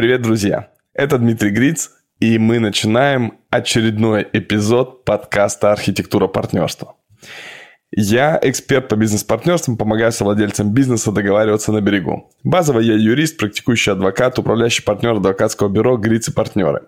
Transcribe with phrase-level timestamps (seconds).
[0.00, 0.70] Привет, друзья!
[0.94, 1.90] Это Дмитрий Гриц,
[2.20, 6.94] и мы начинаем очередной эпизод подкаста «Архитектура партнерства».
[7.92, 12.30] Я эксперт по бизнес-партнерствам, помогаю совладельцам бизнеса договариваться на берегу.
[12.44, 16.82] Базово я юрист, практикующий адвокат, управляющий партнер адвокатского бюро «Гриц и партнеры».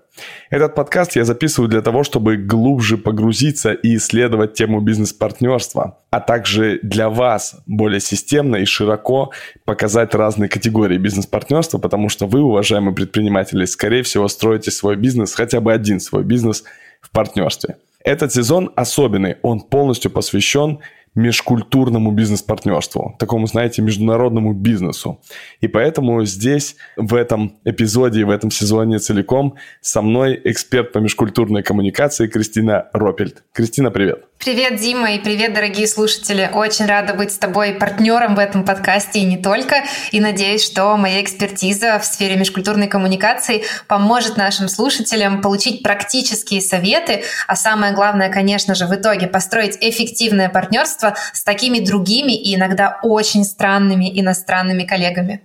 [0.49, 6.79] Этот подкаст я записываю для того, чтобы глубже погрузиться и исследовать тему бизнес-партнерства, а также
[6.85, 9.33] для вас более системно и широко
[9.65, 15.61] показать разные категории бизнес-партнерства, потому что вы, уважаемые предприниматели, скорее всего, строите свой бизнес, хотя
[15.61, 16.63] бы один свой бизнес
[17.01, 20.81] в партнерстве– этот сезон особенный, он полностью посвящен
[21.15, 25.21] межкультурному бизнес-партнерству, такому, знаете, международному бизнесу.
[25.61, 31.63] И поэтому здесь, в этом эпизоде, в этом сезоне целиком, со мной эксперт по межкультурной
[31.63, 33.45] коммуникации Кристина Ропельд.
[33.53, 34.25] Кристина, привет.
[34.45, 36.51] Привет, Дима, и привет, дорогие слушатели.
[36.53, 39.85] Очень рада быть с тобой партнером в этом подкасте и не только.
[40.11, 47.23] И надеюсь, что моя экспертиза в сфере межкультурной коммуникации поможет нашим слушателям получить практические советы,
[47.47, 52.99] а самое главное, конечно же, в итоге построить эффективное партнерство с такими другими и иногда
[53.05, 55.43] очень странными иностранными коллегами.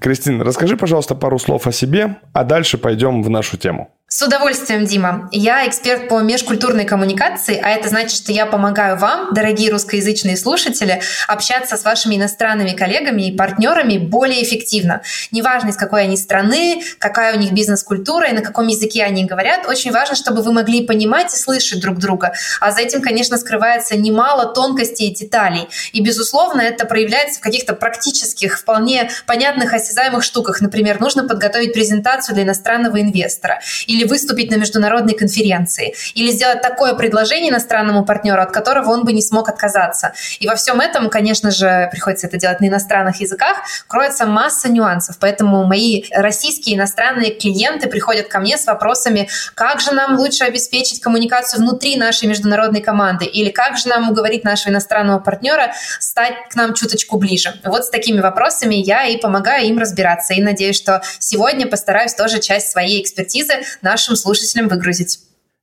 [0.00, 3.92] Кристина, расскажи, пожалуйста, пару слов о себе, а дальше пойдем в нашу тему.
[4.12, 5.28] С удовольствием, Дима.
[5.30, 11.00] Я эксперт по межкультурной коммуникации, а это значит, что я помогаю вам, дорогие русскоязычные слушатели,
[11.28, 15.02] общаться с вашими иностранными коллегами и партнерами более эффективно.
[15.30, 19.68] Неважно, из какой они страны, какая у них бизнес-культура и на каком языке они говорят,
[19.68, 22.32] очень важно, чтобы вы могли понимать и слышать друг друга.
[22.60, 25.68] А за этим, конечно, скрывается немало тонкостей и деталей.
[25.92, 30.60] И, безусловно, это проявляется в каких-то практических, вполне понятных, осязаемых штуках.
[30.60, 36.62] Например, нужно подготовить презентацию для иностранного инвестора или или выступить на международной конференции, или сделать
[36.62, 40.12] такое предложение иностранному партнеру, от которого он бы не смог отказаться.
[40.38, 45.18] И во всем этом, конечно же, приходится это делать на иностранных языках, кроется масса нюансов.
[45.20, 51.00] Поэтому мои российские иностранные клиенты приходят ко мне с вопросами, как же нам лучше обеспечить
[51.00, 56.54] коммуникацию внутри нашей международной команды, или как же нам уговорить нашего иностранного партнера стать к
[56.54, 57.60] нам чуточку ближе.
[57.64, 60.34] Вот с такими вопросами я и помогаю им разбираться.
[60.34, 65.18] И надеюсь, что сегодня постараюсь тоже часть своей экспертизы на нашим слушателям выгрузить.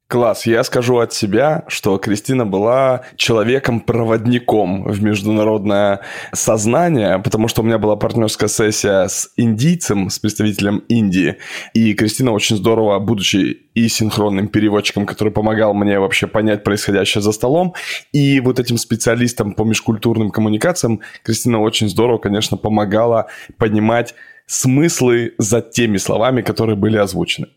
[0.09, 0.45] Класс.
[0.45, 5.99] Я скажу от себя, что Кристина была человеком-проводником в международное
[6.33, 11.35] сознание, потому что у меня была партнерская сессия с индийцем, с представителем Индии.
[11.73, 17.33] И Кристина очень здорово, будучи и синхронным переводчиком, который помогал мне вообще понять происходящее за
[17.33, 17.73] столом,
[18.13, 23.27] и вот этим специалистом по межкультурным коммуникациям, Кристина очень здорово, конечно, помогала
[23.57, 27.47] понимать смыслы за теми словами, которые были озвучены.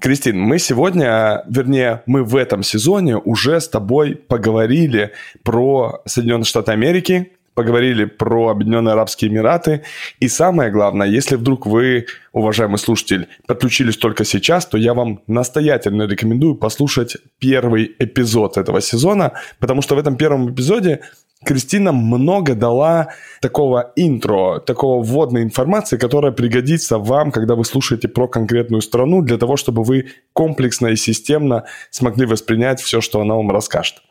[0.00, 5.12] Кристин, мы сегодня, вернее, мы в этом сезоне уже с тобой поговорили
[5.42, 9.82] про Соединенные Штаты Америки, поговорили про Объединенные Арабские Эмираты.
[10.20, 16.02] И самое главное, если вдруг вы, уважаемый слушатель, подключились только сейчас, то я вам настоятельно
[16.02, 21.00] рекомендую послушать первый эпизод этого сезона, потому что в этом первом эпизоде
[21.46, 28.26] Кристина много дала такого интро, такого вводной информации, которая пригодится вам, когда вы слушаете про
[28.26, 33.52] конкретную страну, для того, чтобы вы комплексно и системно смогли воспринять все, что она вам
[33.52, 34.02] расскажет.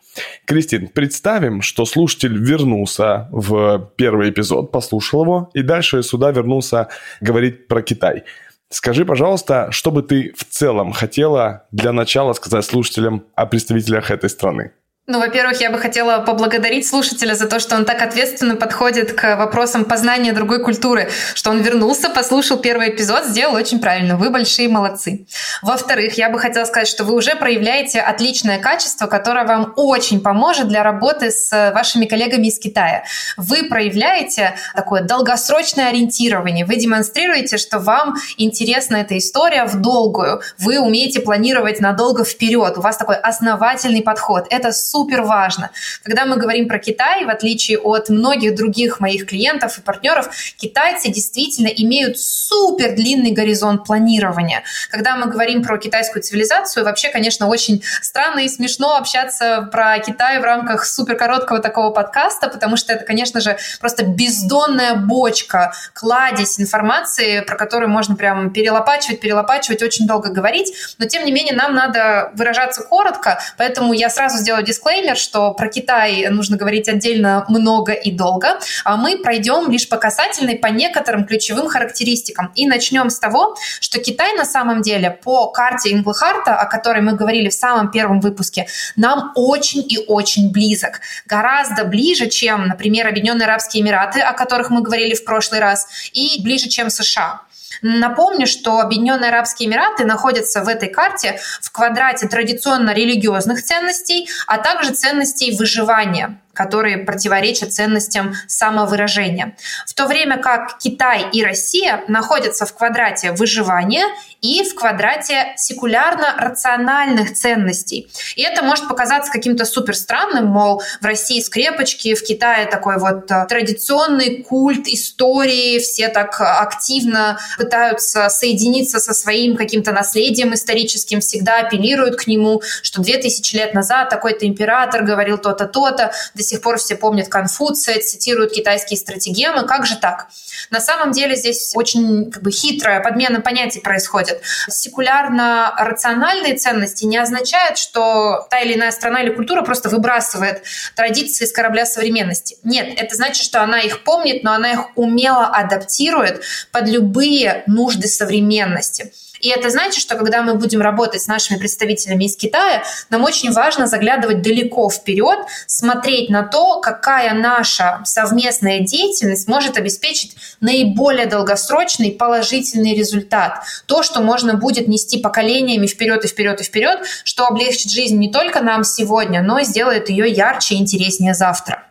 [0.46, 6.88] Кристин, представим, что слушатель вернулся в первый эпизод, послушал его, и дальше сюда вернулся
[7.20, 8.24] говорить про Китай.
[8.70, 14.30] Скажи, пожалуйста, что бы ты в целом хотела для начала сказать слушателям о представителях этой
[14.30, 14.72] страны?
[15.08, 19.36] Ну, во-первых, я бы хотела поблагодарить слушателя за то, что он так ответственно подходит к
[19.36, 24.18] вопросам познания другой культуры, что он вернулся, послушал первый эпизод, сделал очень правильно.
[24.18, 25.28] Вы большие молодцы.
[25.62, 30.70] Во-вторых, я бы хотела сказать, что вы уже проявляете отличное качество, которое вам очень поможет
[30.70, 33.04] для работы с вашими коллегами из Китая.
[33.38, 36.66] Вы проявляете такое долгосрочное ориентирование.
[36.66, 40.42] Вы демонстрируете, что вам интересна эта история в долгую.
[40.58, 42.80] Вы умеете планировать надолго вперед.
[42.80, 44.48] У вас такой основательный подход.
[44.50, 45.72] Это супер важно.
[46.04, 51.10] Когда мы говорим про Китай, в отличие от многих других моих клиентов и партнеров, китайцы
[51.10, 54.64] действительно имеют супер длинный горизонт планирования.
[54.90, 60.40] Когда мы говорим про китайскую цивилизацию, вообще, конечно, очень странно и смешно общаться про Китай
[60.40, 66.58] в рамках супер короткого такого подкаста, потому что это, конечно же, просто бездонная бочка, кладезь
[66.58, 71.76] информации, про которую можно прям перелопачивать, перелопачивать, очень долго говорить, но тем не менее нам
[71.76, 77.46] надо выражаться коротко, поэтому я сразу сделаю дисклеймер дисклеймер, что про Китай нужно говорить отдельно
[77.50, 82.52] много и долго, а мы пройдем лишь по касательной по некоторым ключевым характеристикам.
[82.56, 87.14] И начнем с того, что Китай на самом деле по карте Инглхарта, о которой мы
[87.14, 91.02] говорили в самом первом выпуске, нам очень и очень близок.
[91.26, 96.42] Гораздо ближе, чем, например, Объединенные Арабские Эмираты, о которых мы говорили в прошлый раз, и
[96.44, 97.42] ближе, чем США.
[97.82, 104.58] Напомню, что Объединенные Арабские Эмираты находятся в этой карте в квадрате традиционно религиозных ценностей, а
[104.58, 109.56] также ценностей выживания которые противоречат ценностям самовыражения.
[109.86, 114.06] В то время как Китай и Россия находятся в квадрате выживания
[114.42, 118.08] и в квадрате секулярно-рациональных ценностей.
[118.36, 123.30] И это может показаться каким-то супер странным, мол, в России скрепочки, в Китае такой вот
[123.32, 131.60] э, традиционный культ истории, все так активно пытаются соединиться со своим каким-то наследием историческим, всегда
[131.60, 136.78] апеллируют к нему, что 2000 лет назад такой-то император говорил то-то, то-то, до сих пор
[136.78, 139.66] все помнят Конфуция, цитируют китайские стратегемы.
[139.66, 140.28] Как же так?
[140.70, 144.42] На самом деле здесь очень как бы, хитрая подмена понятий происходит.
[144.70, 150.64] Секулярно-рациональные ценности не означают, что та или иная страна или культура просто выбрасывает
[150.96, 152.58] традиции с корабля современности.
[152.64, 156.42] Нет, это значит, что она их помнит, но она их умело адаптирует
[156.72, 159.12] под любые нужды современности.
[159.40, 163.52] И это значит, что когда мы будем работать с нашими представителями из Китая, нам очень
[163.52, 172.12] важно заглядывать далеко вперед, смотреть на то, какая наша совместная деятельность может обеспечить наиболее долгосрочный
[172.12, 173.64] положительный результат.
[173.86, 178.32] То, что можно будет нести поколениями вперед и вперед и вперед, что облегчит жизнь не
[178.32, 181.84] только нам сегодня, но и сделает ее ярче и интереснее завтра.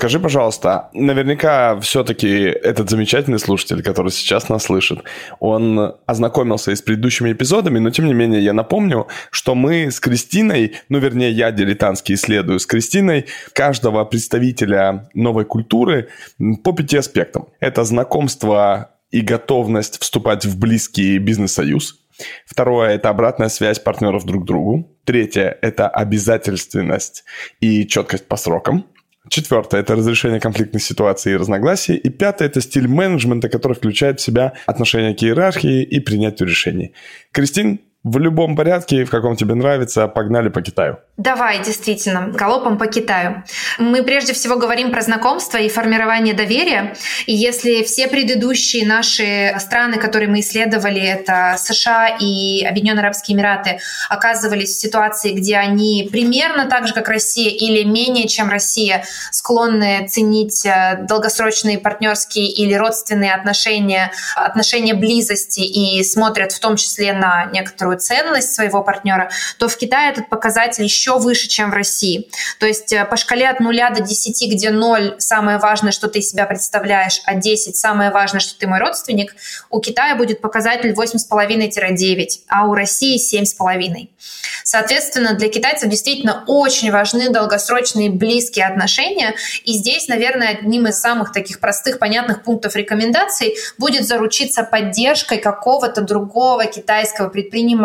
[0.00, 5.00] Скажи, пожалуйста, наверняка все-таки этот замечательный слушатель, который сейчас нас слышит,
[5.40, 10.00] он ознакомился и с предыдущими эпизодами, но тем не менее я напомню, что мы с
[10.00, 16.08] Кристиной, ну вернее я дилетантски исследую с Кристиной каждого представителя новой культуры
[16.64, 17.48] по пяти аспектам.
[17.60, 22.00] Это знакомство и готовность вступать в близкий бизнес-союз.
[22.46, 24.96] Второе– это обратная связь партнеров друг к другу.
[25.04, 27.24] Третье– это обязательственность
[27.60, 28.86] и четкость по срокам.
[29.30, 31.94] Четвертое– это разрешение конфликтных ситуаций и разногласий.
[31.94, 36.94] И пятое– это стиль менеджмента, который включает в себя отношение к иерархии и принятию решений.
[37.30, 40.98] Кристин, в любом порядке, в каком тебе нравится, погнали по Китаю.
[41.18, 43.44] Давай, действительно, галопом по Китаю.
[43.78, 46.94] Мы прежде всего говорим про знакомство и формирование доверия.
[47.26, 53.80] И если все предыдущие наши страны, которые мы исследовали, это США и Объединенные Арабские Эмираты,
[54.08, 60.08] оказывались в ситуации, где они примерно так же, как Россия, или менее, чем Россия, склонны
[60.08, 67.44] ценить э, долгосрочные партнерские или родственные отношения, отношения близости и смотрят в том числе на
[67.52, 72.28] некоторую ценность своего партнера, то в Китае этот показатель еще еще выше, чем в России.
[72.58, 76.18] То есть э, по шкале от 0 до 10, где 0 самое важное, что ты
[76.18, 79.34] из себя представляешь, а 10 самое важное, что ты мой родственник,
[79.70, 84.08] у Китая будет показатель 8,5-9, а у России 7,5.
[84.64, 89.34] Соответственно, для китайцев действительно очень важны долгосрочные близкие отношения.
[89.64, 96.02] И здесь, наверное, одним из самых таких простых, понятных пунктов рекомендаций будет заручиться поддержкой какого-то
[96.02, 97.79] другого китайского предпринимателя,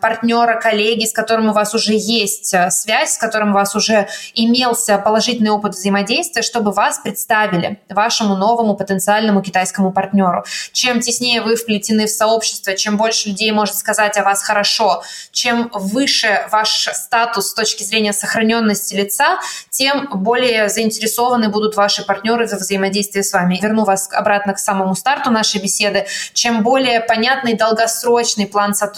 [0.00, 4.08] партнера, коллеги, с которым у вас уже есть э, связь, с которым у вас уже
[4.34, 10.44] имелся положительный опыт взаимодействия, чтобы вас представили вашему новому потенциальному китайскому партнеру.
[10.72, 15.02] Чем теснее вы вплетены в сообщество, чем больше людей может сказать о вас хорошо,
[15.32, 19.38] чем выше ваш статус с точки зрения сохраненности лица,
[19.70, 23.58] тем более заинтересованы будут ваши партнеры в взаимодействии с вами.
[23.62, 26.06] Верну вас обратно к самому старту нашей беседы.
[26.32, 28.93] Чем более понятный долгосрочный план сотрудничества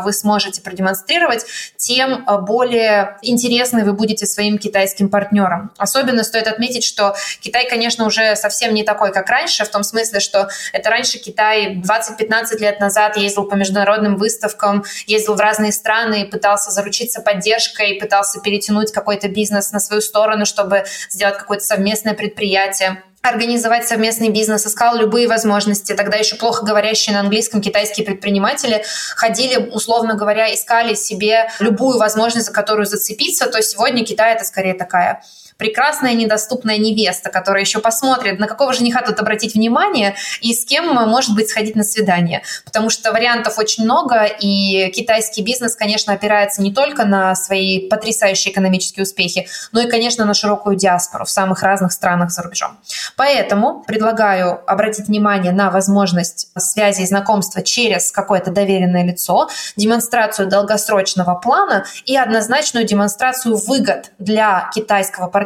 [0.00, 1.44] вы сможете продемонстрировать,
[1.76, 5.72] тем более интересны вы будете своим китайским партнерам.
[5.78, 10.20] Особенно стоит отметить, что Китай, конечно, уже совсем не такой, как раньше, в том смысле,
[10.20, 16.26] что это раньше Китай 20-15 лет назад ездил по международным выставкам, ездил в разные страны,
[16.26, 23.02] пытался заручиться поддержкой, пытался перетянуть какой-то бизнес на свою сторону, чтобы сделать какое-то совместное предприятие
[23.28, 25.92] организовать совместный бизнес, искал любые возможности.
[25.92, 32.46] Тогда еще плохо говорящие на английском китайские предприниматели ходили, условно говоря, искали себе любую возможность,
[32.46, 33.46] за которую зацепиться.
[33.46, 35.22] То сегодня Китай это скорее такая
[35.58, 40.92] прекрасная недоступная невеста, которая еще посмотрит, на какого жениха тут обратить внимание и с кем,
[41.08, 42.42] может быть, сходить на свидание.
[42.64, 48.52] Потому что вариантов очень много, и китайский бизнес, конечно, опирается не только на свои потрясающие
[48.52, 52.78] экономические успехи, но и, конечно, на широкую диаспору в самых разных странах за рубежом.
[53.16, 61.34] Поэтому предлагаю обратить внимание на возможность связи и знакомства через какое-то доверенное лицо, демонстрацию долгосрочного
[61.34, 65.45] плана и однозначную демонстрацию выгод для китайского партнера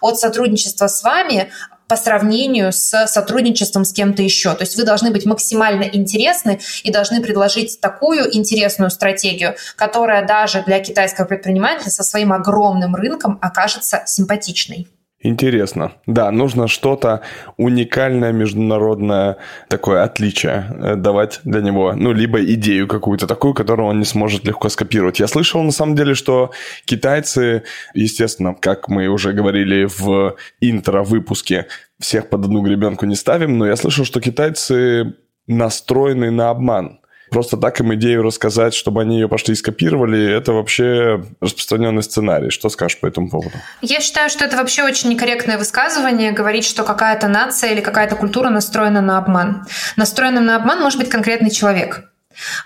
[0.00, 1.50] от сотрудничества с вами
[1.90, 4.54] по сравнению с сотрудничеством с кем-то еще.
[4.54, 10.62] То есть вы должны быть максимально интересны и должны предложить такую интересную стратегию, которая даже
[10.62, 14.86] для китайского предпринимателя со своим огромным рынком окажется симпатичной.
[15.22, 15.92] Интересно.
[16.06, 17.20] Да, нужно что-то
[17.58, 19.36] уникальное, международное
[19.68, 21.92] такое отличие э, давать для него.
[21.94, 25.20] Ну, либо идею какую-то такую, которую он не сможет легко скопировать.
[25.20, 26.52] Я слышал, на самом деле, что
[26.86, 31.66] китайцы, естественно, как мы уже говорили в интро-выпуске,
[31.98, 36.99] всех под одну гребенку не ставим, но я слышал, что китайцы настроены на обман
[37.30, 42.50] просто так им идею рассказать, чтобы они ее пошли и скопировали, это вообще распространенный сценарий.
[42.50, 43.52] Что скажешь по этому поводу?
[43.80, 48.50] Я считаю, что это вообще очень некорректное высказывание, говорить, что какая-то нация или какая-то культура
[48.50, 49.64] настроена на обман.
[49.96, 52.04] Настроенным на обман может быть конкретный человек.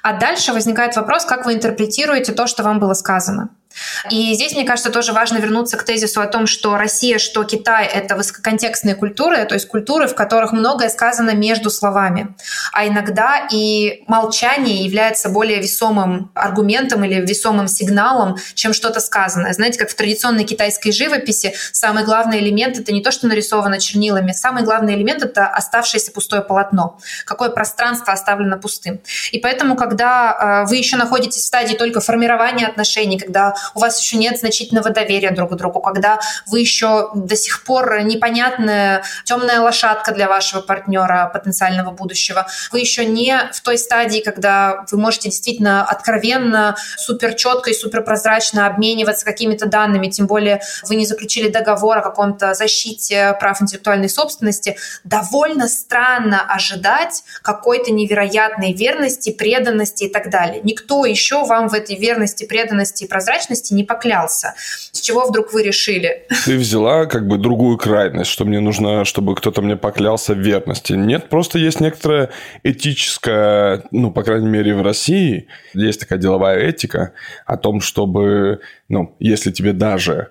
[0.03, 3.51] А дальше возникает вопрос, как вы интерпретируете то, что вам было сказано.
[4.11, 7.87] И здесь, мне кажется, тоже важно вернуться к тезису о том, что Россия, что Китай—
[7.95, 12.35] это высококонтекстные культуры, то есть культуры, в которых многое сказано между словами.
[12.73, 19.53] А иногда и молчание является более весомым аргументом или весомым сигналом, чем что-то сказанное.
[19.53, 24.33] Знаете, как в традиционной китайской живописи самый главный элемент— это не то, что нарисовано чернилами,
[24.33, 29.01] самый главный элемент— это оставшееся пустое полотно, какое пространство оставлено пустым.
[29.33, 34.01] И поэтому, когда э, вы еще находитесь в стадии только формирования отношений, когда у вас
[34.01, 39.61] еще нет значительного доверия друг к другу, когда вы еще до сих пор непонятная темная
[39.61, 45.31] лошадка для вашего партнера потенциального будущего, вы еще не в той стадии, когда вы можете
[45.31, 51.49] действительно откровенно, супер четко и супер прозрачно обмениваться какими-то данными, тем более вы не заключили
[51.49, 60.09] договор о каком-то защите прав интеллектуальной собственности, довольно странно ожидать какой-то невероятной верности, преданности и
[60.09, 60.61] так далее.
[60.63, 64.55] Никто еще вам в этой верности, преданности и прозрачности личности не поклялся.
[64.93, 66.27] С чего вдруг вы решили?
[66.45, 70.93] Ты взяла как бы другую крайность, что мне нужно, чтобы кто-то мне поклялся в верности.
[70.95, 72.31] Нет, просто есть некоторая
[72.65, 77.13] этическая, ну, по крайней мере, в России есть такая деловая этика
[77.47, 80.29] о том, чтобы, ну, если тебе даже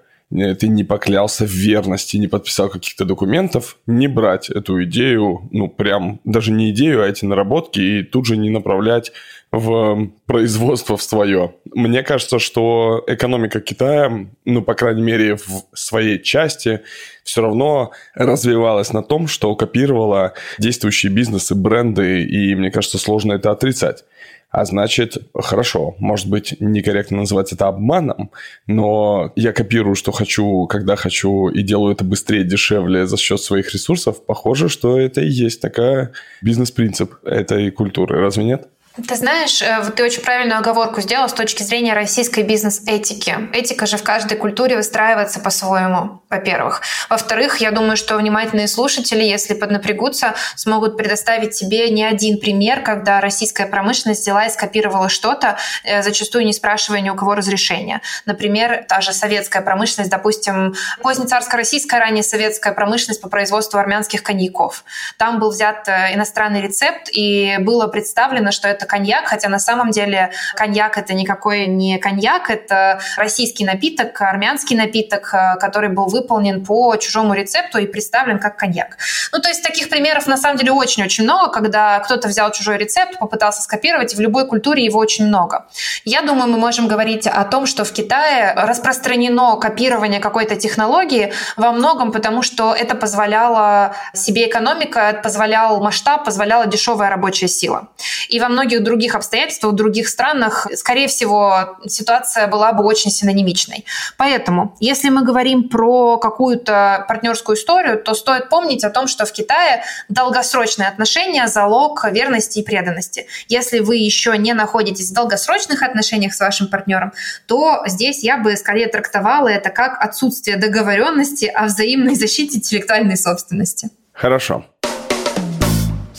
[0.60, 6.20] ты не поклялся в верности, не подписал каких-то документов, не брать эту идею, ну, прям
[6.24, 9.12] даже не идею, а эти наработки, и тут же не направлять
[9.53, 11.53] в производство в свое.
[11.75, 16.81] Мне кажется, что экономика Китая, ну, по крайней мере, в своей части,
[17.24, 23.51] все равно развивалась на том, что копировала действующие бизнесы, бренды, и мне кажется, сложно это
[23.51, 24.05] отрицать.
[24.50, 28.31] А значит, хорошо, может быть, некорректно называть это обманом,
[28.65, 33.72] но я копирую, что хочу, когда хочу, и делаю это быстрее, дешевле за счет своих
[33.74, 34.25] ресурсов.
[34.25, 38.19] Похоже, что это и есть такая бизнес-принцип этой культуры.
[38.19, 38.67] Разве нет?
[38.96, 43.36] Ты знаешь, э, вот ты очень правильную оговорку сделал с точки зрения российской бизнес-этики.
[43.52, 46.84] Этика же в каждой культуре выстраивается по-своему, во-первых.
[47.10, 53.20] Во-вторых, я думаю, что внимательные слушатели, если поднапрягутся, смогут предоставить тебе не один пример, когда
[53.20, 58.00] российская промышленность взяла и скопировала что-то, э, зачастую не спрашивая ни у кого разрешения.
[58.28, 64.84] Например, та же советская промышленность, допустим, позднецарско-российская, ранее советская промышленность по производству армянских коньяков.
[65.18, 69.60] Там был взят э, иностранный рецепт, и было представлено, что это это коньяк, хотя на
[69.60, 76.08] самом деле коньяк это никакой не коньяк, это российский напиток, армянский напиток, э, который был
[76.08, 78.98] выполнен по чужому рецепту и представлен как коньяк.
[79.32, 83.20] Ну, то есть таких примеров на самом деле очень-очень много, когда кто-то взял чужой рецепт,
[83.20, 85.66] попытался скопировать, и в любой культуре его очень много.
[86.06, 91.72] Я думаю, мы можем говорить о том, что в Китае распространено копирование какой-то технологии во
[91.72, 97.88] многом потому, что это позволяло себе экономика, позволял масштаб, позволяла дешевая рабочая сила.
[98.30, 103.12] И во многих многих других обстоятельствах, в других странах, скорее всего, ситуация была бы очень
[103.12, 103.86] синонимичной.
[104.18, 109.32] Поэтому, если мы говорим про какую-то партнерскую историю, то стоит помнить о том, что в
[109.32, 113.27] Китае долгосрочные отношения– залог верности и преданности.
[113.48, 117.12] Если вы еще не находитесь в долгосрочных отношениях с вашим партнером,
[117.48, 123.89] то здесь я бы скорее трактовала это как отсутствие договоренности о взаимной защите интеллектуальной собственности.
[124.13, 124.65] Хорошо.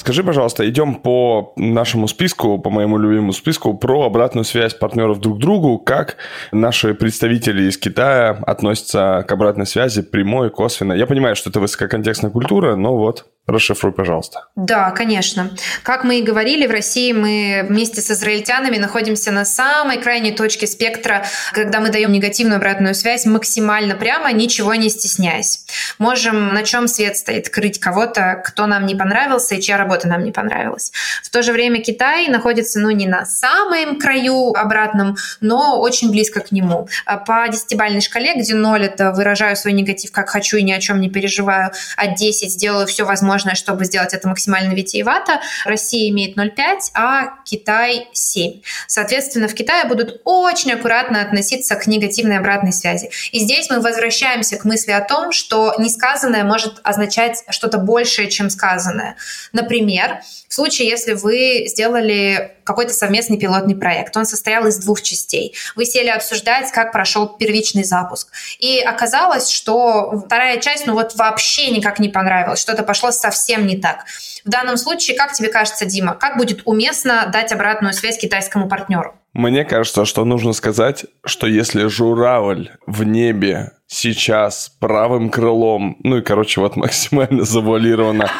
[0.04, 5.38] Скажи, пожалуйста, идем по нашему списку, по моему любимому списку, про обратную связь партнеров друг
[5.38, 6.18] к другу, как
[6.52, 10.92] наши представители из Китая относятся к обратной связи прямой, косвенно.
[10.92, 14.46] Я понимаю, что это высококонтекстная культура, но вот Расшифруй, пожалуйста.
[14.56, 15.50] Да, конечно.
[15.82, 20.66] Как мы и говорили, в России мы вместе с израильтянами находимся на самой крайней точке
[20.66, 25.66] спектра, когда мы даем негативную обратную связь максимально прямо, ничего не стесняясь.
[25.98, 30.24] Можем на чем свет стоит крыть кого-то, кто нам не понравился и чья работа нам
[30.24, 30.90] не понравилась.
[31.22, 36.40] В то же время Китай находится, ну, не на самом краю обратном, но очень близко
[36.40, 36.88] к нему.
[37.26, 41.02] По десятибальной шкале, где 0– это выражаю свой негатив как хочу и ни о чем
[41.02, 45.40] не переживаю, а 10– сделаю все возможное возможное, чтобы сделать это максимально витиевато.
[45.64, 48.60] Россия имеет 0,5, а Китай 7.
[48.86, 53.10] Соответственно, в Китае будут очень аккуратно относиться к негативной обратной связи.
[53.32, 58.50] И здесь мы возвращаемся к мысли о том, что несказанное может означать что-то большее, чем
[58.50, 59.16] сказанное.
[59.52, 65.54] Например, в случае, если вы сделали какой-то совместный пилотный проект, он состоял из двух частей.
[65.74, 68.28] Вы сели обсуждать, как прошел первичный запуск.
[68.60, 73.78] И оказалось, что вторая часть, ну вот вообще никак не понравилась, что-то пошло совсем не
[73.78, 74.04] так.
[74.44, 79.14] В данном случае, как тебе кажется, Дима, как будет уместно дать обратную связь китайскому партнеру?
[79.32, 86.22] Мне кажется, что нужно сказать, что если журавль в небе сейчас правым крылом, ну и,
[86.22, 88.30] короче, вот максимально завуалировано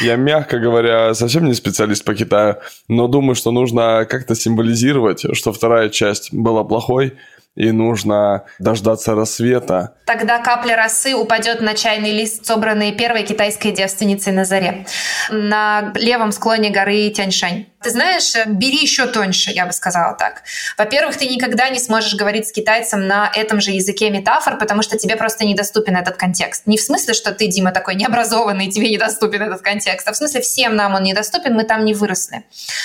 [0.00, 2.56] Я, мягко говоря, совсем не специалист по Китаю,
[2.88, 7.14] но думаю, что нужно как-то символизировать, что вторая часть была плохой,
[7.54, 9.94] и нужно дождаться рассвета.
[10.06, 14.86] Тогда капля росы упадет на чайный лист, собранный первой китайской девственницей на заре,
[15.30, 17.66] на левом склоне горы Тяньшань.
[17.84, 20.42] Ты знаешь, бери еще тоньше, я бы сказала так.
[20.78, 24.96] Во-первых, ты никогда не сможешь говорить с китайцем на этом же языке метафор, потому что
[24.96, 26.62] тебе просто недоступен этот контекст.
[26.64, 30.40] Не в смысле, что ты, Дима, такой необразованный, тебе недоступен этот контекст, а в смысле
[30.40, 32.44] всем нам он недоступен, мы там не выросли.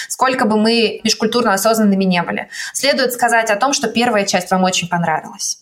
[0.10, 2.50] Сколько бы мы межкультурно осознанными не были.
[2.74, 5.60] Следует сказать о том, что первая часть вам очень понравилась.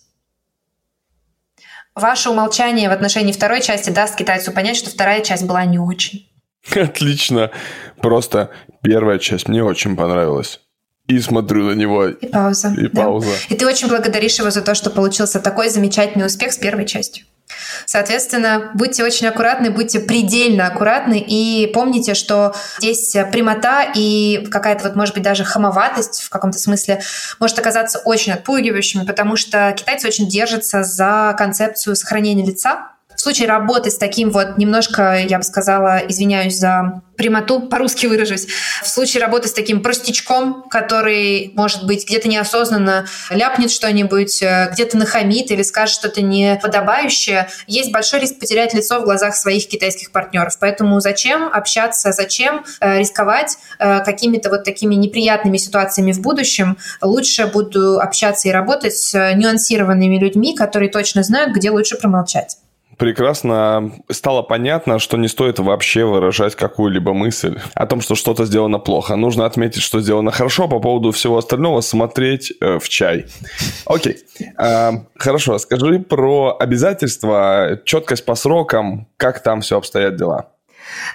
[1.94, 6.27] Ваше умолчание в отношении второй части даст китайцу понять, что вторая часть была не очень.
[6.74, 7.50] Отлично.
[8.00, 8.50] Просто
[8.82, 10.60] первая часть мне очень понравилась.
[11.06, 12.08] И смотрю на него.
[12.08, 12.68] И пауза.
[12.76, 13.02] И да.
[13.02, 13.30] пауза.
[13.48, 17.24] И ты очень благодаришь его за то, что получился такой замечательный успех с первой частью.
[17.86, 24.96] Соответственно, будьте очень аккуратны, будьте предельно аккуратны и помните, что здесь прямота и какая-то вот,
[24.96, 27.00] может быть, даже хамоватость в каком-то смысле
[27.40, 33.48] может оказаться очень отпугивающими, потому что китайцы очень держатся за концепцию сохранения лица, в случае
[33.48, 38.46] работы с таким вот немножко, я бы сказала, извиняюсь за прямоту, по-русски выражусь,
[38.80, 44.98] в случае работы с таким простячком, который, может быть, где-то неосознанно ляпнет что-нибудь, э, где-то
[44.98, 50.56] нахамит или скажет что-то неподобающее, есть большой риск потерять лицо в глазах своих китайских партнеров.
[50.60, 56.78] Поэтому зачем общаться, зачем э, рисковать э, какими-то вот такими неприятными ситуациями в будущем?
[57.02, 62.58] Лучше буду общаться и работать с нюансированными людьми, которые точно знают, где лучше промолчать
[62.98, 68.78] прекрасно стало понятно, что не стоит вообще выражать какую-либо мысль о том, что что-то сделано
[68.78, 69.16] плохо.
[69.16, 73.26] Нужно отметить, что сделано хорошо, по поводу всего остального смотреть э, в чай.
[73.86, 74.18] Окей.
[74.58, 80.48] Э, хорошо, скажи про обязательства, четкость по срокам, как там все обстоят дела.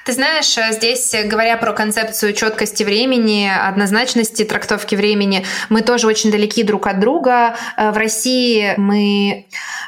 [0.05, 6.07] Ты знаешь, э, здесь, э, говоря про концепцию четкости времени, однозначности трактовки времени, мы тоже
[6.07, 7.55] очень далеки друг от друга.
[7.77, 9.47] Э, в России мы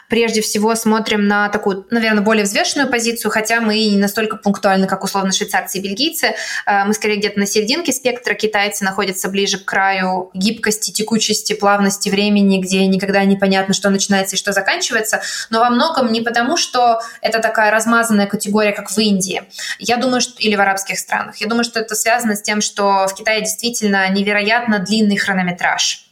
[0.09, 5.03] прежде всего смотрим на такую, наверное, более взвешенную позицию, хотя мы не настолько пунктуальны, как
[5.03, 6.35] условно швейцарцы и бельгийцы.
[6.67, 8.35] Мы скорее где-то на серединке спектра.
[8.35, 14.39] Китайцы находятся ближе к краю гибкости, текучести, плавности времени, где никогда непонятно, что начинается и
[14.39, 15.21] что заканчивается.
[15.49, 19.43] Но во многом не потому, что это такая размазанная категория, как в Индии.
[19.79, 21.37] Я думаю, что или в арабских странах.
[21.37, 26.04] Я думаю, что это связано с тем, что в Китае действительно невероятно длинный хронометраж.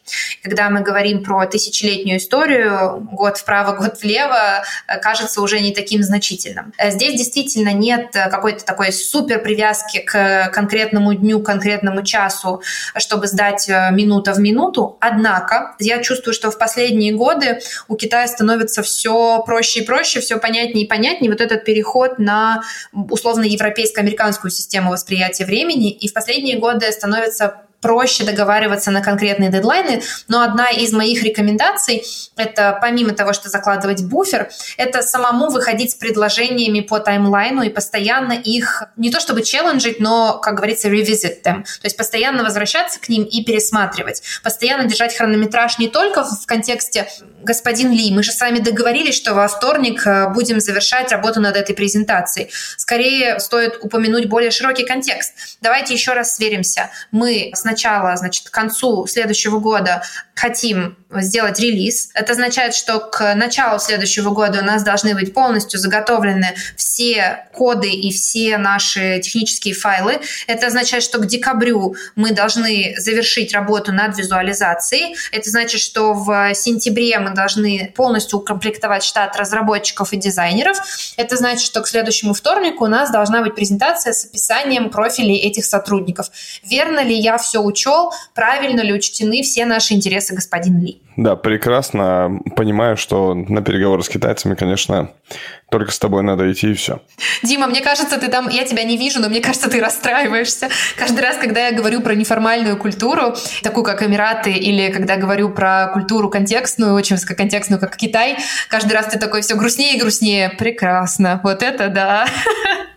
[0.44, 6.04] Когда мы говорим про тысячелетнюю историю, год вправо, год влево, э, кажется уже не таким
[6.04, 6.74] значительным.
[6.78, 12.62] Э, здесь действительно нет э, какой-то такой супер привязки к конкретному дню, конкретному часу,
[12.98, 14.98] чтобы сдать минута в минуту.
[15.00, 20.38] Однако я чувствую, что в последние годы у Китая становится все проще и проще, все
[20.38, 21.32] понятнее и понятнее.
[21.32, 25.92] Вот этот переход на условно европейско-американскую систему восприятия времени.
[25.92, 32.04] И в последние годы становится проще договариваться на конкретные дедлайны, но одна из моих рекомендаций–
[32.38, 38.34] это помимо того, что закладывать буфер, это самому выходить с предложениями по таймлайну и постоянно
[38.34, 43.10] их не то чтобы челленджить, но, как говорится, revisit them, то есть постоянно возвращаться к
[43.10, 47.08] ним и пересматривать, постоянно держать хронометраж не только в контексте
[47.44, 51.58] «господин Ли, мы же с вами договорились, что во вторник э, будем завершать работу над
[51.58, 52.50] этой презентацией».
[52.78, 55.34] Скорее стоит упомянуть более широкий контекст.
[55.62, 56.90] Давайте еще раз сверимся.
[57.12, 60.04] Мы сначала, значит, к концу следующего года
[60.36, 62.10] хотим сделать релиз.
[62.14, 67.90] Это означает, что к началу следующего года у нас должны быть полностью заготовлены все коды
[67.90, 70.20] и все наши технические файлы.
[70.48, 75.16] Это означает, что к декабрю мы должны завершить работу над визуализацией.
[75.32, 80.78] Это значит, что в сентябре мы должны полностью укомплектовать штат разработчиков и дизайнеров.
[81.18, 85.66] Это значит, что к следующему вторнику у нас должна быть презентация с описанием профилей этих
[85.66, 86.32] сотрудников.
[86.64, 88.12] Верно ли я все учел?
[88.34, 91.02] Правильно ли учтены все наши интересы, господин Ли?
[91.16, 92.40] Да, прекрасно.
[92.56, 95.12] Понимаю, что на переговоры с китайцами, конечно,
[95.70, 97.02] только с тобой надо идти и все.
[97.44, 100.70] Дима, мне кажется, ты там, я тебя не вижу, но мне кажется, ты расстраиваешься.
[100.98, 105.88] Каждый раз, когда я говорю про неформальную культуру, такую как Эмираты, или когда говорю про
[105.94, 110.50] культуру контекстную, очень высококонтекстную, как Китай, каждый раз ты такой все грустнее и грустнее.
[110.50, 111.42] Прекрасно.
[111.44, 112.26] Вот это да.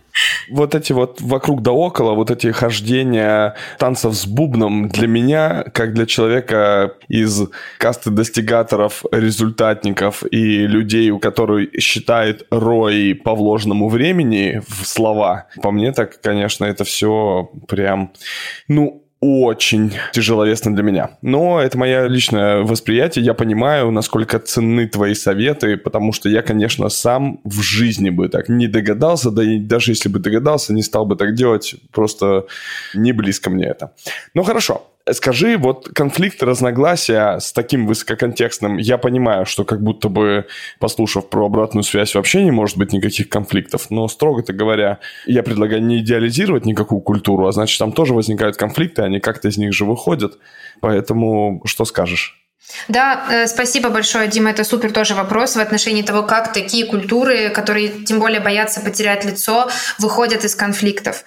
[0.49, 5.93] Вот эти вот вокруг да около, вот эти хождения танцев с бубном для меня, как
[5.93, 7.41] для человека из
[7.77, 15.71] касты достигаторов, результатников и людей, у которых считает рой по вложенному времени в слова, по
[15.71, 18.13] мне так, конечно, это все прям,
[18.67, 21.17] ну, очень тяжеловесно для меня.
[21.21, 23.25] Но это мое личное восприятие.
[23.25, 28.49] Я понимаю, насколько ценны твои советы, потому что я, конечно, сам в жизни бы так
[28.49, 31.75] не догадался, да и даже если бы догадался, не стал бы так делать.
[31.91, 32.45] Просто
[32.93, 33.93] не близко мне это.
[34.33, 40.45] Ну хорошо, скажи, вот конфликт, разногласия с таким высококонтекстным, я понимаю, что как будто бы,
[40.79, 45.83] послушав про обратную связь, вообще не может быть никаких конфликтов, но строго-то говоря, я предлагаю
[45.83, 49.85] не идеализировать никакую культуру, а значит, там тоже возникают конфликты, они как-то из них же
[49.85, 50.37] выходят,
[50.81, 52.46] поэтому что скажешь?
[52.87, 54.51] Да, э, спасибо большое, Дима.
[54.51, 59.25] Это супер тоже вопрос в отношении того, как такие культуры, которые тем более боятся потерять
[59.25, 61.23] лицо, выходят из конфликтов.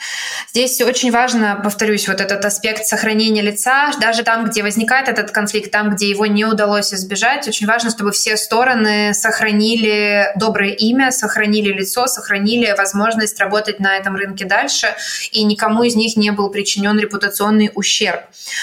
[0.50, 5.70] Здесь очень важно, повторюсь, вот этот аспект сохранения лица, даже там, где возникает этот конфликт,
[5.70, 11.72] там, где его не удалось избежать, очень важно, чтобы все стороны сохранили доброе имя, сохранили
[11.72, 14.94] лицо, сохранили возможность работать на этом рынке дальше,
[15.30, 18.20] и никому из них не был причинен репутационный ущерб.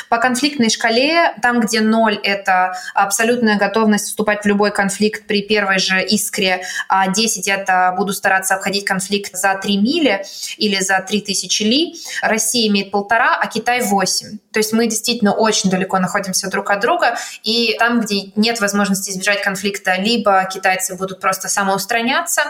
[0.10, 2.57] По конфликтной шкале, там, где ноль— это
[2.94, 8.56] абсолютная готовность вступать в любой конфликт при первой же искре, а 10 это буду стараться
[8.56, 10.26] обходить конфликт за 3 мили
[10.58, 11.96] или за 3000 ли.
[12.22, 14.38] Россия имеет полтора, а Китай 8.
[14.52, 19.12] То есть мы действительно очень далеко находимся друг от друга, и там, где нет возможности
[19.12, 22.42] избежать конфликта, либо китайцы будут просто самоустраняться,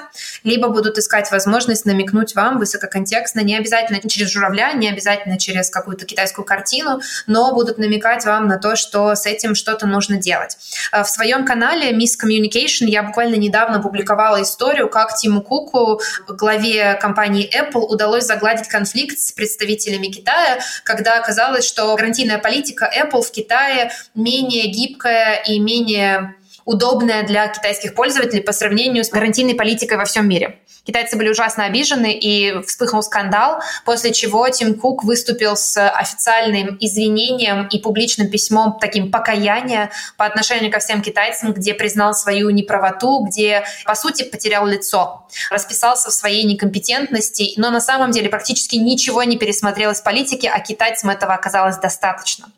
[0.43, 6.05] либо будут искать возможность намекнуть вам высококонтекстно, не обязательно через журавля, не обязательно через какую-то
[6.05, 10.57] китайскую картину, но будут намекать вам на то, что с этим что-то нужно делать.
[10.91, 16.93] Э, в своем канале Miss Communication я буквально недавно публиковала историю, как Тиму Куку, главе
[17.01, 23.31] компании Apple, удалось загладить конфликт с представителями Китая, когда оказалось, что гарантийная политика Apple в
[23.31, 26.35] Китае менее гибкая и менее
[26.67, 30.59] удобная для китайских пользователей по сравнению с гарантийной политикой во всем мире.
[30.83, 37.67] Китайцы были ужасно обижены, и вспыхнул скандал, после чего Тим Кук выступил с официальным извинением
[37.67, 43.63] и публичным письмом, таким покаяния по отношению ко всем китайцам, где признал свою неправоту, где,
[43.85, 49.37] по сути, потерял лицо, расписался в своей некомпетентности, но на самом деле практически ничего не
[49.37, 52.49] пересмотрел из политики, а китайцам этого оказалось достаточно.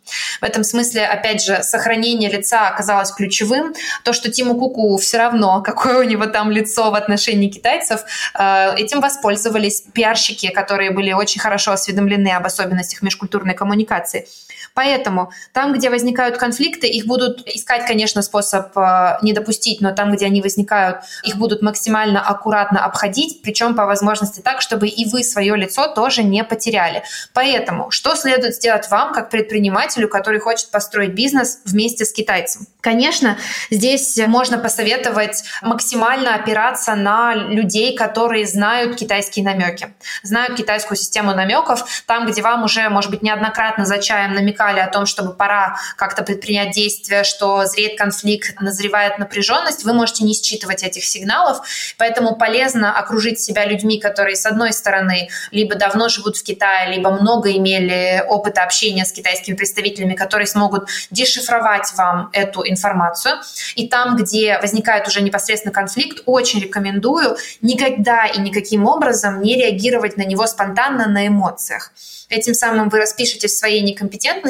[0.41, 3.73] В этом смысле, опять же, сохранение лица оказалось ключевым.
[4.03, 8.03] То, что Тиму Куку все равно, какое у него там лицо в отношении китайцев,
[8.37, 14.27] Э, этим воспользовались пиарщики, которые были очень хорошо осведомлены об особенностях межкультурной коммуникации.
[14.73, 20.11] Поэтому там, где возникают конфликты, их будут искать, конечно, способ э, не допустить, но там,
[20.11, 25.23] где они возникают, их будут максимально аккуратно обходить, причем по возможности так, чтобы и вы
[25.23, 27.03] свое лицо тоже не потеряли.
[27.33, 32.67] Поэтому что следует сделать вам, как предпринимателю, который хочет построить бизнес вместе с китайцем?
[32.81, 33.37] Конечно,
[33.69, 41.83] здесь можно посоветовать максимально опираться на людей, которые знают китайские намеки, знают китайскую систему намеков,
[42.05, 46.23] там, где вам уже, может быть, неоднократно за чаем намекали о том, чтобы пора как-то
[46.23, 51.61] предпринять действия, что зреет конфликт, назревает напряженность, вы можете не считывать этих сигналов,
[51.97, 57.11] поэтому полезно окружить себя людьми, которые, с одной стороны, либо давно живут в Китае, либо
[57.11, 63.35] много имели опыта общения с китайскими представителями, которые смогут дешифровать вам эту информацию.
[63.75, 70.17] И там, где возникает уже непосредственно конфликт, очень рекомендую никогда и никаким образом не реагировать
[70.17, 71.91] на него спонтанно на эмоциях.
[72.29, 74.48] Этим самым вы распишетесь в своей некомпетентности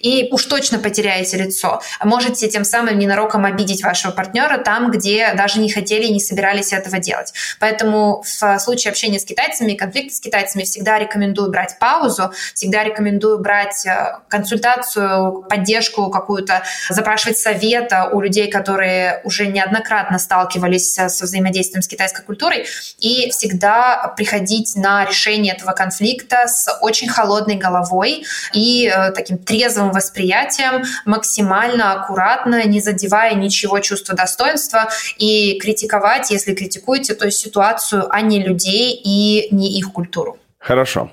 [0.00, 1.80] и уж точно потеряете лицо.
[2.02, 6.72] Можете тем самым ненароком обидеть вашего партнера там, где даже не хотели и не собирались
[6.72, 7.32] этого делать.
[7.60, 12.84] Поэтому в случае общения с китайцами и конфликта с китайцами всегда рекомендую брать паузу, всегда
[12.84, 21.06] рекомендую брать э, консультацию, поддержку какую-то, запрашивать совета у людей, которые уже неоднократно сталкивались со
[21.06, 22.66] взаимодействием с китайской культурой,
[22.98, 30.84] и всегда приходить на решение этого конфликта с очень холодной головой и э, трезвым восприятием,
[31.04, 38.20] максимально аккуратно, не задевая ничего чувства достоинства и критиковать, если критикуете, то есть ситуацию, а
[38.20, 40.38] не людей и не их культуру.
[40.58, 41.10] Хорошо.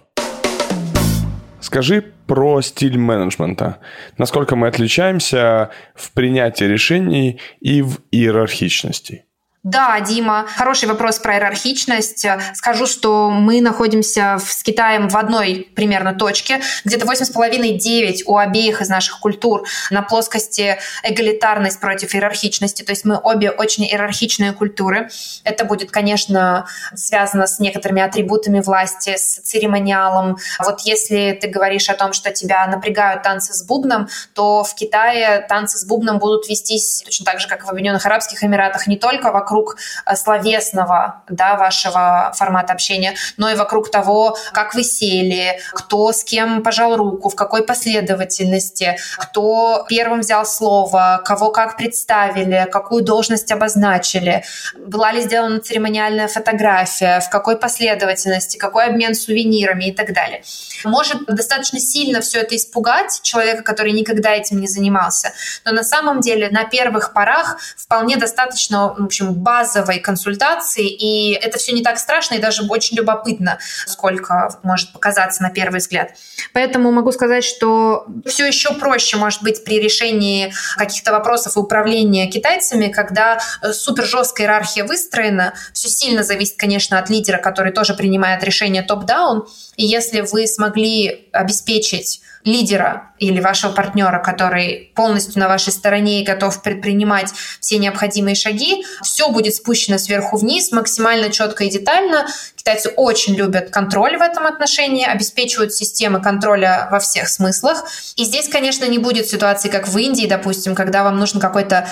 [1.60, 3.80] Скажи про стиль менеджмента.
[4.18, 9.26] Насколько мы отличаемся в принятии решений и в иерархичности?
[9.64, 12.28] Да, Дима, хороший вопрос про иерархичность.
[12.54, 18.90] Скажу, что мы находимся с Китаем в одной примерно точке, где-то 8,5-9 у обеих из
[18.90, 22.84] наших культур на плоскости эгалитарность против иерархичности.
[22.84, 25.10] То есть мы обе очень иерархичные культуры.
[25.46, 30.40] Это будет, конечно, связано с некоторыми атрибутами власти, с церемониалом.
[30.60, 35.46] Вот если ты говоришь о том, что тебя напрягают танцы с бубном, то в Китае
[35.48, 39.32] танцы с бубном будут вестись точно так же, как в Объединенных Арабских Эмиратах, не только
[39.32, 45.60] вокруг вокруг э, словесного да, вашего формата общения, но и вокруг того, как вы сели,
[45.74, 52.68] кто с кем пожал руку, в какой последовательности, кто первым взял слово, кого как представили,
[52.72, 54.44] какую должность обозначили,
[54.76, 60.44] была ли сделана церемониальная фотография, в какой последовательности, какой обмен сувенирами и так далее.
[60.84, 65.32] Может достаточно сильно все это испугать человека, который никогда этим не занимался,
[65.66, 71.58] но на самом деле на первых порах вполне достаточно, в общем, базовой консультации, и это
[71.58, 76.12] все не так страшно и даже очень любопытно, сколько может показаться на первый взгляд.
[76.54, 82.88] Поэтому могу сказать, что все еще проще может быть при решении каких-то вопросов управления китайцами,
[82.88, 85.54] когда э, супер жесткая иерархия выстроена.
[85.74, 89.46] Все сильно зависит, конечно, от лидера, который тоже принимает решение топ-даун.
[89.76, 96.26] И если вы смогли обеспечить лидера или вашего партнера, который полностью на вашей стороне и
[96.26, 102.28] готов предпринимать все необходимые шаги, все будет спущено сверху вниз, максимально четко и детально.
[102.56, 107.86] Китайцы очень любят контроль в этом отношении, обеспечивают системы контроля во всех смыслах.
[108.16, 111.88] И здесь, конечно, не будет ситуации, как в Индии, допустим, когда вам нужен какой-то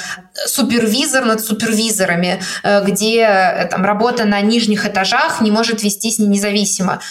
[0.48, 7.02] супервизор над супервизорами, э, где э, там, работа на нижних этажах не может вестись независимо.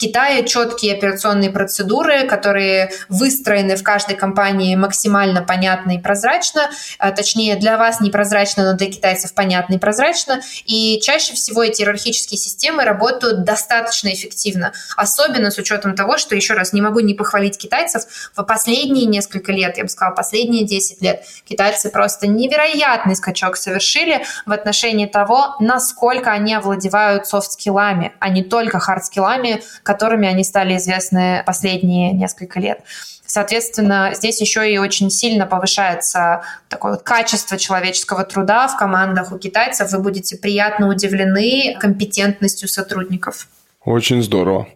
[0.00, 6.70] Китае четкие операционные процедуры, которые выстроены в каждой компании максимально понятно и прозрачно.
[6.98, 10.40] А, точнее, для вас непрозрачно, но для китайцев понятно и прозрачно.
[10.64, 14.72] И чаще всего эти иерархические системы работают достаточно эффективно.
[14.96, 19.52] Особенно с учетом того, что, еще раз, не могу не похвалить китайцев, в последние несколько
[19.52, 25.56] лет, я бы сказала, последние 10 лет, китайцы просто невероятный скачок совершили в отношении того,
[25.60, 32.80] насколько они овладевают софт-скиллами, а не только хард-скиллами, которыми они стали известны последние несколько лет.
[33.26, 39.38] Соответственно, здесь еще и очень сильно повышается такое вот качество человеческого труда в командах у
[39.38, 39.90] китайцев.
[39.90, 43.48] Вы будете приятно удивлены компетентностью сотрудников.
[43.84, 44.68] Очень здорово.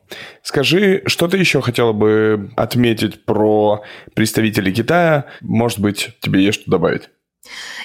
[0.42, 3.82] Скажи, что ты еще хотела бы отметить про
[4.14, 5.26] представителей Китая?
[5.42, 7.10] Может быть, тебе есть что добавить?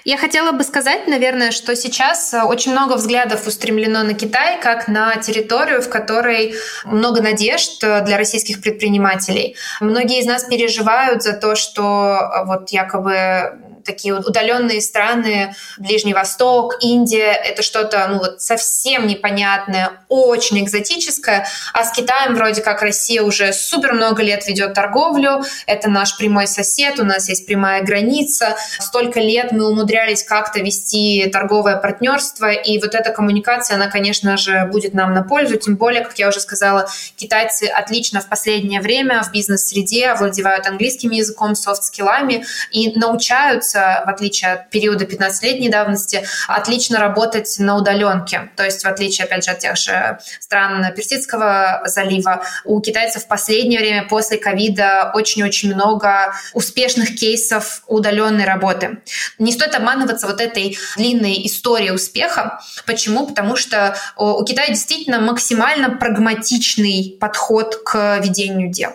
[0.06, 4.88] Я хотела бы сказать, наверное, что сейчас э, очень много взглядов устремлено на Китай как
[4.88, 9.56] на территорию, в которой много надежд э, для российских предпринимателей.
[9.82, 13.60] Многие из нас переживают за то, что э, вот якобы
[13.90, 21.84] такие удаленные страны, Ближний Восток, Индия, это что-то ну, вот совсем непонятное, очень экзотическое, а
[21.84, 27.00] с Китаем вроде как Россия уже супер много лет ведет торговлю, это наш прямой сосед,
[27.00, 32.94] у нас есть прямая граница, столько лет мы умудрялись как-то вести торговое партнерство, и вот
[32.94, 36.88] эта коммуникация, она, конечно же, будет нам на пользу, тем более, как я уже сказала,
[37.16, 44.10] китайцы отлично в последнее время в бизнес-среде овладевают английским языком, софт-скиллами и научаются научиться, в
[44.10, 48.50] отличие от периода 15-летней давности, отлично работать на удаленке.
[48.56, 53.28] То есть, в отличие, опять же, от тех же стран Персидского залива, у китайцев в
[53.28, 59.00] последнее время после ковида очень-очень много успешных кейсов удаленной работы.
[59.38, 62.60] Не стоит обманываться вот этой длинной историей успеха.
[62.86, 63.28] Почему?
[63.28, 68.92] Потому что у Китая действительно максимально прагматичный подход к ведению дел.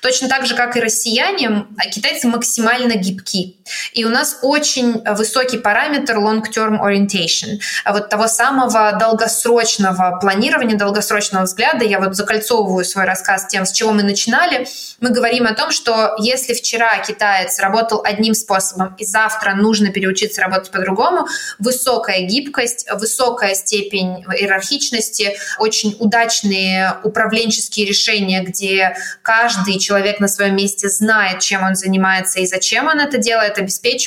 [0.00, 3.56] Точно так же, как и россияне, китайцы максимально гибки.
[3.92, 11.84] И у нас очень высокий параметр long-term orientation, вот того самого долгосрочного планирования, долгосрочного взгляда.
[11.84, 14.66] Я вот закольцовываю свой рассказ тем, с чего мы начинали.
[15.00, 20.40] Мы говорим о том, что если вчера китаец работал одним способом, и завтра нужно переучиться
[20.40, 21.26] работать по-другому,
[21.58, 30.88] высокая гибкость, высокая степень иерархичности, очень удачные управленческие решения, где каждый человек на своем месте
[30.88, 33.58] знает, чем он занимается и зачем он это делает,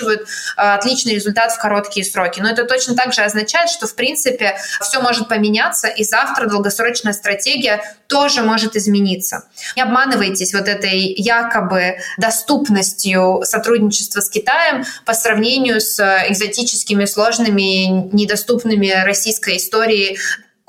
[0.02, 2.40] обеспечивают э, отличный результат в короткие сроки.
[2.42, 7.14] Но это точно так же означает, что, в принципе, все может поменяться, и завтра долгосрочная
[7.14, 9.44] стратегия тоже может измениться.
[9.76, 19.04] Не обманывайтесь вот этой якобы доступностью сотрудничества с Китаем по сравнению с экзотическими, сложными, недоступными
[19.06, 20.18] российской историей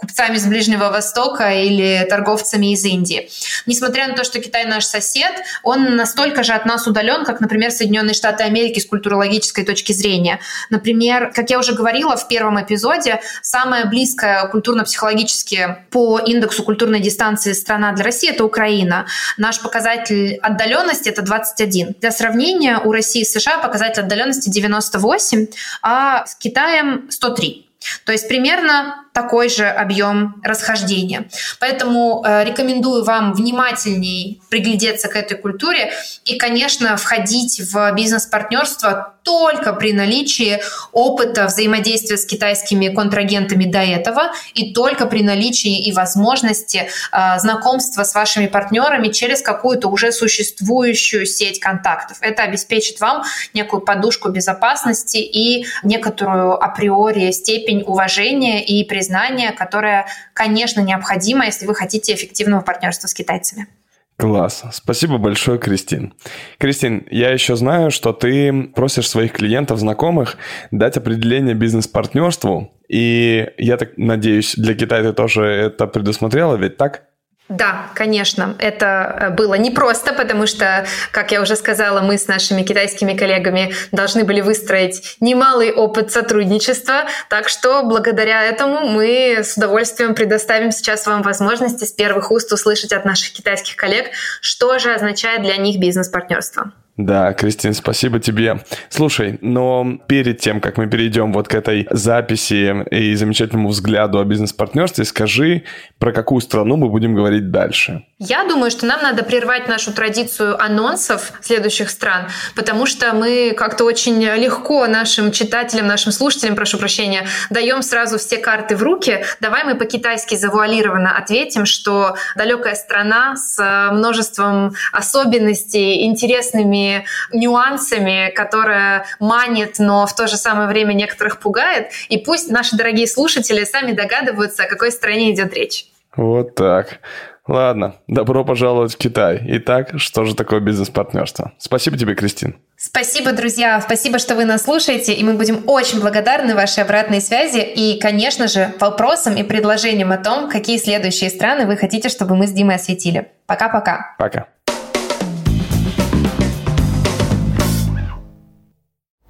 [0.03, 3.31] купцами с Ближнего Востока или торговцами из Индии.
[3.67, 7.71] Несмотря на то, что Китай наш сосед, он настолько же от нас удален, как, например,
[7.71, 10.41] Соединенные Штаты Америки с культурологической точки зрения.
[10.71, 17.53] Например, как я уже говорила в первом эпизоде, самая близкая культурно-психологически по индексу культурной дистанции
[17.53, 19.07] страна для России– это Украина.
[19.37, 21.95] Наш показатель отдаленности– это 21.
[22.01, 25.47] Для сравнения, у России и США показатель отдаленности 98,
[25.83, 27.69] а с Китаем 103.
[28.05, 31.29] То есть примерно такой же объем расхождения.
[31.61, 35.93] Поэтому э, рекомендую вам внимательней приглядеться к этой культуре
[36.25, 40.61] и, конечно, входить в бизнес-партнерство только при наличии
[40.93, 48.05] опыта взаимодействия с китайскими контрагентами до этого и только при наличии и возможности э, знакомства
[48.05, 52.19] с вашими партнерами через какую-то уже существующую сеть контактов.
[52.21, 53.23] Это обеспечит вам
[53.55, 61.75] некую подушку безопасности и некоторую априори степень уважения и признания которое, конечно, необходимо, если вы
[61.75, 63.69] хотите эффективного партнерства с китайцами.
[64.17, 64.65] Класс.
[64.73, 66.15] Спасибо большое, Кристин.
[66.59, 70.37] Кристин, я еще знаю, что ты просишь своих клиентов, знакомых
[70.71, 72.73] дать определение бизнес-партнерству.
[72.89, 77.05] И я так надеюсь, для Китая ты тоже это предусмотрела, ведь так?
[77.53, 82.63] Да, конечно, это э, было непросто, потому что, как я уже сказала, мы с нашими
[82.63, 90.15] китайскими коллегами должны были выстроить немалый опыт сотрудничества, так что благодаря этому мы с удовольствием
[90.15, 95.43] предоставим сейчас вам возможности с первых уст услышать от наших китайских коллег, что же означает
[95.43, 96.73] для них бизнес-партнерство.
[97.05, 98.61] Да, Кристин, спасибо тебе.
[98.89, 104.25] Слушай, но перед тем, как мы перейдем вот к этой записи и замечательному взгляду о
[104.25, 105.65] бизнес-партнерстве, скажи,
[105.99, 108.05] про какую страну мы будем говорить дальше.
[108.19, 113.85] Я думаю, что нам надо прервать нашу традицию анонсов следующих стран, потому что мы как-то
[113.85, 119.25] очень легко нашим читателям, нашим слушателям, прошу прощения, даем сразу все карты в руки.
[119.41, 126.92] Давай мы по-китайски завуалированно ответим, что далекая страна с множеством особенностей, интересными
[127.33, 131.91] нюансами, которая манит, но в то же самое время некоторых пугает.
[132.09, 135.87] И пусть наши дорогие слушатели сами догадываются, о какой стране идет речь.
[136.17, 137.01] Вот так.
[137.49, 139.41] Ладно, добро пожаловать в Китай.
[139.45, 141.53] Итак, что же такое бизнес-партнерство?
[141.59, 142.57] Спасибо тебе, Кристин.
[142.77, 143.81] Спасибо, друзья.
[143.81, 148.47] Спасибо, что вы нас слушаете, и мы будем очень благодарны вашей обратной связи и, конечно
[148.47, 152.77] же, вопросам и предложениям о том, какие следующие страны вы хотите, чтобы мы с Димой
[152.77, 153.29] осветили.
[153.47, 154.15] Пока-пока.
[154.19, 154.47] Пока.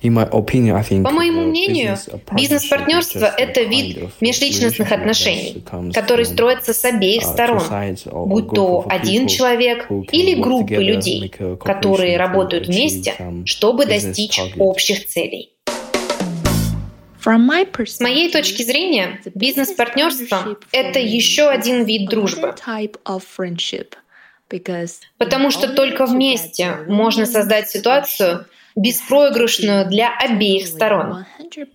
[0.03, 1.97] По моему мнению,
[2.33, 5.62] бизнес-партнерство– это вид межличностных отношений,
[5.95, 7.62] который строится с обеих сторон,
[8.12, 11.33] будь то один человек или группы людей,
[11.65, 15.53] которые работают вместе, чтобы достичь общих целей.
[17.25, 22.53] С моей точки зрения, бизнес-партнерство— это еще один вид дружбы.
[25.19, 31.27] Потому что только вместе можно создать ситуацию, беспроигрышную для обеих сторон.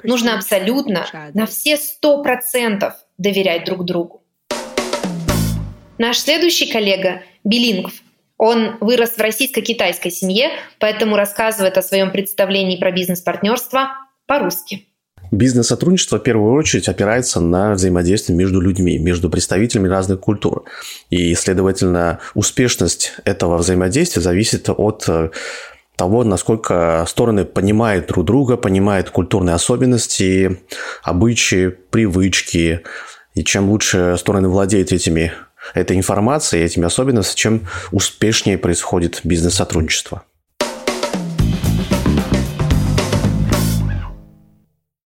[0.03, 4.23] Нужно абсолютно на все сто процентов доверять друг другу.
[5.97, 7.93] Наш следующий коллега— Билингв.
[8.37, 13.89] Он вырос в российско-китайской семье, поэтому рассказывает о своем представлении про бизнес-партнерство
[14.27, 14.85] по-русски.
[15.31, 20.65] Бизнес-сотрудничество в первую очередь опирается на взаимодействие между людьми, между представителями разных культур.
[21.09, 25.09] И, следовательно, успешность этого взаимодействия зависит от
[25.97, 30.61] того, насколько стороны понимают друг друга, понимают культурные особенности,
[31.03, 32.83] обычаи, привычки.
[33.33, 35.33] И чем лучше стороны владеют этими,
[35.73, 40.23] этой информацией, этими особенностями, чем успешнее происходит бизнес-сотрудничество.